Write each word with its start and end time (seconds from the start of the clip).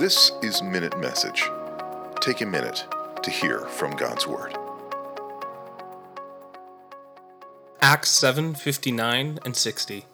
This 0.00 0.32
is 0.40 0.62
Minute 0.62 0.98
Message. 0.98 1.44
Take 2.22 2.40
a 2.40 2.46
minute 2.46 2.86
to 3.22 3.30
hear 3.30 3.58
from 3.66 3.94
God's 3.96 4.26
Word. 4.26 4.56
Acts 7.82 8.08
7 8.08 8.54
59 8.54 9.40
and 9.44 9.54
60. 9.54 10.06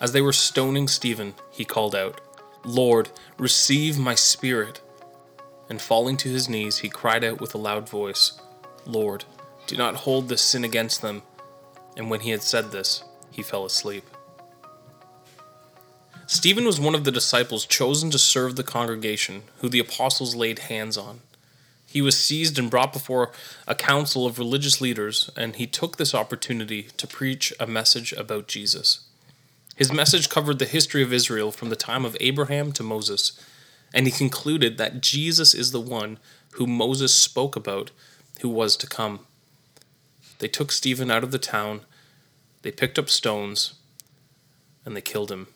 As 0.00 0.10
they 0.10 0.20
were 0.20 0.32
stoning 0.32 0.88
Stephen, 0.88 1.34
he 1.52 1.64
called 1.64 1.94
out, 1.94 2.20
Lord, 2.64 3.10
receive 3.38 3.96
my 3.96 4.16
spirit. 4.16 4.80
And 5.68 5.80
falling 5.80 6.16
to 6.16 6.28
his 6.28 6.48
knees, 6.48 6.78
he 6.78 6.88
cried 6.88 7.22
out 7.22 7.40
with 7.40 7.54
a 7.54 7.58
loud 7.58 7.88
voice, 7.88 8.40
Lord, 8.84 9.24
do 9.68 9.76
not 9.76 9.94
hold 9.94 10.28
this 10.28 10.42
sin 10.42 10.64
against 10.64 11.00
them. 11.00 11.22
And 11.96 12.10
when 12.10 12.22
he 12.22 12.30
had 12.30 12.42
said 12.42 12.72
this, 12.72 13.04
he 13.30 13.44
fell 13.44 13.64
asleep. 13.64 14.04
Stephen 16.32 16.64
was 16.64 16.80
one 16.80 16.94
of 16.94 17.04
the 17.04 17.12
disciples 17.12 17.66
chosen 17.66 18.10
to 18.10 18.18
serve 18.18 18.56
the 18.56 18.64
congregation, 18.64 19.42
who 19.58 19.68
the 19.68 19.78
apostles 19.78 20.34
laid 20.34 20.60
hands 20.60 20.96
on. 20.96 21.20
He 21.84 22.00
was 22.00 22.18
seized 22.18 22.58
and 22.58 22.70
brought 22.70 22.94
before 22.94 23.32
a 23.68 23.74
council 23.74 24.24
of 24.24 24.38
religious 24.38 24.80
leaders, 24.80 25.28
and 25.36 25.54
he 25.54 25.66
took 25.66 25.98
this 25.98 26.14
opportunity 26.14 26.84
to 26.96 27.06
preach 27.06 27.52
a 27.60 27.66
message 27.66 28.14
about 28.14 28.48
Jesus. 28.48 29.00
His 29.76 29.92
message 29.92 30.30
covered 30.30 30.58
the 30.58 30.64
history 30.64 31.02
of 31.02 31.12
Israel 31.12 31.52
from 31.52 31.68
the 31.68 31.76
time 31.76 32.06
of 32.06 32.16
Abraham 32.18 32.72
to 32.72 32.82
Moses, 32.82 33.38
and 33.92 34.06
he 34.06 34.10
concluded 34.10 34.78
that 34.78 35.02
Jesus 35.02 35.52
is 35.52 35.70
the 35.70 35.82
one 35.82 36.18
who 36.52 36.66
Moses 36.66 37.14
spoke 37.14 37.56
about 37.56 37.90
who 38.40 38.48
was 38.48 38.74
to 38.78 38.86
come. 38.86 39.26
They 40.38 40.48
took 40.48 40.72
Stephen 40.72 41.10
out 41.10 41.24
of 41.24 41.30
the 41.30 41.38
town, 41.38 41.82
they 42.62 42.70
picked 42.70 42.98
up 42.98 43.10
stones, 43.10 43.74
and 44.86 44.96
they 44.96 45.02
killed 45.02 45.30
him. 45.30 45.48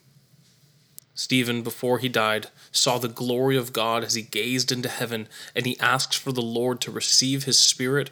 Stephen, 1.17 1.63
before 1.63 1.99
he 1.99 2.11
died, 2.11 2.49
saw 2.71 2.99
the 2.99 3.09
glory 3.09 3.57
of 3.57 3.73
God 3.73 4.05
as 4.05 4.15
he 4.15 4.23
gazed 4.23 4.71
into 4.71 4.91
heaven, 4.91 5.29
and 5.55 5.65
he 5.65 5.81
asked 5.81 6.17
for 6.17 6.31
the 6.31 6.43
Lord 6.43 6.79
to 6.83 6.91
receive 6.91 7.45
his 7.45 7.59
spirit, 7.59 8.11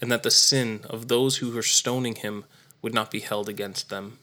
and 0.00 0.10
that 0.10 0.22
the 0.22 0.30
sin 0.30 0.82
of 0.88 1.08
those 1.08 1.38
who 1.38 1.50
were 1.50 1.62
stoning 1.62 2.14
him 2.14 2.44
would 2.80 2.94
not 2.94 3.10
be 3.10 3.18
held 3.18 3.48
against 3.48 3.90
them. 3.90 4.18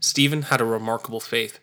Stephen 0.00 0.42
had 0.42 0.62
a 0.62 0.64
remarkable 0.64 1.20
faith. 1.20 1.60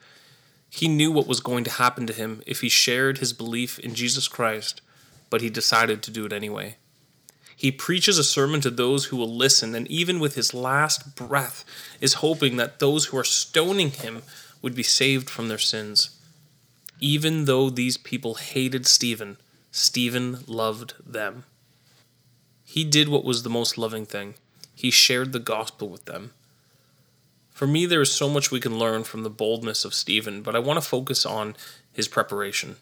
He 0.70 0.88
knew 0.88 1.12
what 1.12 1.28
was 1.28 1.40
going 1.40 1.64
to 1.64 1.72
happen 1.72 2.06
to 2.06 2.14
him 2.14 2.44
if 2.46 2.62
he 2.62 2.70
shared 2.70 3.18
his 3.18 3.34
belief 3.34 3.80
in 3.80 3.96
Jesus 3.96 4.28
Christ, 4.28 4.82
but 5.32 5.42
he 5.42 5.50
decided 5.50 6.04
to 6.04 6.12
do 6.12 6.28
it 6.28 6.34
anyway. 6.34 6.76
He 7.56 7.72
preaches 7.72 8.20
a 8.20 8.24
sermon 8.24 8.62
to 8.62 8.70
those 8.70 9.06
who 9.06 9.18
will 9.18 9.36
listen, 9.36 9.74
and 9.74 9.88
even 9.88 10.20
with 10.20 10.36
his 10.36 10.54
last 10.54 11.16
breath, 11.16 11.66
is 12.00 12.16
hoping 12.16 12.58
that 12.58 12.78
those 12.78 13.06
who 13.06 13.18
are 13.18 13.24
stoning 13.24 13.90
him 13.90 14.22
would 14.62 14.76
be 14.76 14.84
saved 14.84 15.30
from 15.30 15.48
their 15.48 15.58
sins. 15.58 16.18
Even 17.00 17.46
though 17.46 17.70
these 17.70 17.98
people 17.98 18.36
hated 18.36 18.88
Stephen, 18.88 19.38
Stephen 19.72 20.40
loved 20.48 20.94
them. 21.06 21.44
He 22.64 22.84
did 22.84 23.10
what 23.10 23.24
was 23.24 23.44
the 23.44 23.50
most 23.50 23.78
loving 23.78 24.06
thing 24.06 24.36
he 24.78 24.92
shared 24.92 25.32
the 25.32 25.40
gospel 25.40 25.90
with 25.90 26.06
them. 26.06 26.32
For 27.50 27.66
me, 27.66 27.88
there 27.88 28.02
is 28.02 28.12
so 28.12 28.30
much 28.30 28.52
we 28.52 28.60
can 28.60 28.78
learn 28.78 29.04
from 29.04 29.24
the 29.24 29.30
boldness 29.32 29.84
of 29.84 29.96
Stephen, 29.96 30.44
but 30.44 30.56
I 30.56 30.60
want 30.60 30.78
to 30.78 30.88
focus 30.88 31.26
on 31.26 31.56
his 31.92 32.08
preparation. 32.08 32.76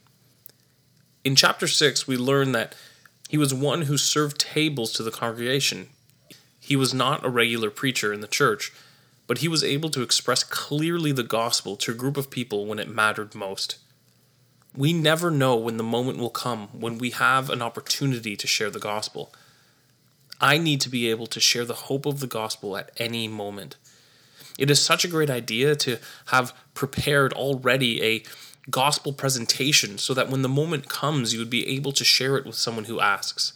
In 1.23 1.37
chapter 1.37 1.67
6, 1.67 2.05
we 2.05 2.17
learn 2.17 2.51
that 2.51 2.75
he 3.29 3.37
was 3.37 3.53
one 3.53 3.83
who 3.83 3.97
served 3.97 4.37
tables 4.37 4.91
to 4.93 5.03
the 5.03 5.11
congregation. 5.11 5.87
He 6.59 6.75
was 6.75 6.93
not 6.93 7.25
a 7.25 7.29
regular 7.29 7.69
preacher 7.69 8.11
in 8.11 8.19
the 8.19 8.27
church, 8.27 8.73
but 9.27 9.39
he 9.39 9.47
was 9.47 9.63
able 9.63 9.89
to 9.89 10.01
express 10.01 10.43
clearly 10.43 11.11
the 11.11 11.23
gospel 11.23 11.75
to 11.77 11.91
a 11.91 11.95
group 11.95 12.17
of 12.17 12.29
people 12.29 12.65
when 12.65 12.79
it 12.79 12.89
mattered 12.89 13.35
most. 13.35 13.77
We 14.75 14.93
never 14.93 15.31
know 15.31 15.55
when 15.55 15.77
the 15.77 15.83
moment 15.83 16.17
will 16.17 16.29
come 16.29 16.67
when 16.79 16.97
we 16.97 17.11
have 17.11 17.49
an 17.49 17.61
opportunity 17.61 18.35
to 18.35 18.47
share 18.47 18.69
the 18.69 18.79
gospel. 18.79 19.33
I 20.41 20.57
need 20.57 20.81
to 20.81 20.89
be 20.89 21.09
able 21.09 21.27
to 21.27 21.39
share 21.39 21.65
the 21.65 21.73
hope 21.73 22.05
of 22.05 22.19
the 22.19 22.27
gospel 22.27 22.75
at 22.75 22.91
any 22.97 23.27
moment. 23.27 23.77
It 24.57 24.69
is 24.69 24.81
such 24.81 25.05
a 25.05 25.09
great 25.09 25.29
idea 25.29 25.75
to 25.77 25.97
have 26.27 26.53
prepared 26.73 27.33
already 27.33 28.03
a 28.03 28.23
gospel 28.69 29.13
presentation 29.13 29.97
so 29.97 30.13
that 30.13 30.29
when 30.29 30.41
the 30.41 30.49
moment 30.49 30.89
comes, 30.89 31.33
you 31.33 31.39
would 31.39 31.49
be 31.49 31.67
able 31.67 31.91
to 31.93 32.03
share 32.03 32.37
it 32.37 32.45
with 32.45 32.55
someone 32.55 32.85
who 32.85 32.99
asks. 32.99 33.53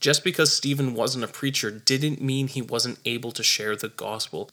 Just 0.00 0.24
because 0.24 0.52
Stephen 0.52 0.94
wasn't 0.94 1.24
a 1.24 1.28
preacher 1.28 1.70
didn't 1.70 2.20
mean 2.20 2.48
he 2.48 2.62
wasn't 2.62 2.98
able 3.04 3.32
to 3.32 3.42
share 3.42 3.76
the 3.76 3.88
gospel. 3.88 4.50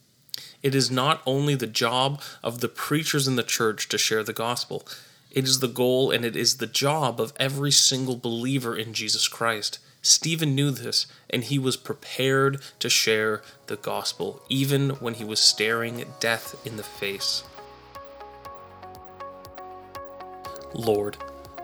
It 0.64 0.76
is 0.76 0.92
not 0.92 1.22
only 1.26 1.56
the 1.56 1.68
job 1.68 2.22
of 2.44 2.60
the 2.60 2.68
preachers 2.68 3.28
in 3.28 3.36
the 3.36 3.44
church 3.44 3.90
to 3.90 3.98
share 3.98 4.24
the 4.24 4.34
gospel, 4.34 4.86
it 5.32 5.46
is 5.46 5.60
the 5.60 5.68
goal 5.68 6.12
and 6.12 6.26
it 6.26 6.36
is 6.36 6.58
the 6.58 6.68
job 6.68 7.20
of 7.20 7.34
every 7.38 7.72
single 7.72 8.16
believer 8.16 8.76
in 8.76 8.94
Jesus 8.94 9.28
Christ. 9.28 9.80
Stephen 10.02 10.56
knew 10.56 10.72
this, 10.72 11.06
and 11.30 11.44
he 11.44 11.60
was 11.60 11.78
prepared 11.78 12.60
to 12.80 12.90
share 12.90 13.44
the 13.68 13.76
gospel, 13.76 14.42
even 14.50 14.92
when 14.92 15.14
he 15.14 15.24
was 15.24 15.40
staring 15.40 16.06
death 16.20 16.56
in 16.66 16.78
the 16.78 16.84
face. 16.84 17.44
Lord, 20.74 21.18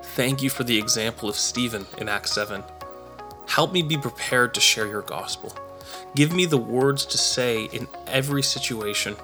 thank 0.04 0.44
you 0.44 0.50
for 0.50 0.64
the 0.64 0.78
example 0.78 1.28
of 1.30 1.36
Stephen 1.36 1.88
in 1.98 2.08
Acts 2.08 2.34
7. 2.34 2.64
Help 3.48 3.74
me 3.74 3.82
be 3.82 3.98
prepared 3.98 4.54
to 4.54 4.60
share 4.60 4.88
your 4.88 5.02
gospel. 5.02 5.58
Give 6.16 6.34
me 6.34 6.46
the 6.46 6.58
words 6.58 7.06
to 7.06 7.18
say 7.18 7.66
in 7.66 7.88
every 8.08 8.44
situation. 8.44 9.16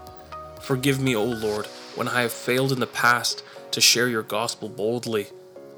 Forgive 0.61 0.99
me, 0.99 1.15
O 1.15 1.23
Lord, 1.23 1.65
when 1.95 2.07
I 2.07 2.21
have 2.21 2.31
failed 2.31 2.71
in 2.71 2.79
the 2.79 2.87
past 2.87 3.43
to 3.71 3.81
share 3.81 4.07
your 4.07 4.23
gospel 4.23 4.69
boldly. 4.69 5.27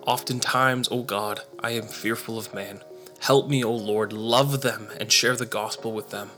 Oftentimes, 0.06 0.90
O 0.92 1.02
God, 1.04 1.42
I 1.60 1.72
am 1.72 1.84
fearful 1.84 2.38
of 2.38 2.54
man. 2.54 2.82
Help 3.22 3.50
me, 3.50 3.64
O 3.64 3.74
Lord, 3.74 4.14
love 4.14 4.62
them 4.62 4.90
and 5.00 5.12
share 5.12 5.36
the 5.36 5.46
gospel 5.46 5.92
with 5.92 6.12
them. 6.12 6.30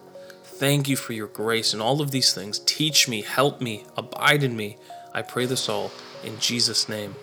Thank 0.43 0.87
you 0.87 0.95
for 0.95 1.13
your 1.13 1.27
grace 1.27 1.73
in 1.73 1.81
all 1.81 2.01
of 2.01 2.11
these 2.11 2.33
things. 2.33 2.59
Teach 2.59 3.07
me, 3.07 3.21
help 3.21 3.61
me, 3.61 3.85
abide 3.95 4.43
in 4.43 4.55
me. 4.55 4.77
I 5.13 5.21
pray 5.21 5.45
this 5.45 5.67
all 5.67 5.91
in 6.23 6.39
Jesus' 6.39 6.87
name. 6.87 7.15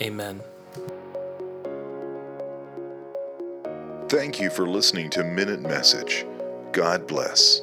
Amen. 0.00 0.40
Thank 4.08 4.40
you 4.40 4.50
for 4.50 4.66
listening 4.66 5.10
to 5.10 5.24
Minute 5.24 5.60
Message. 5.60 6.26
God 6.72 7.06
bless. 7.06 7.60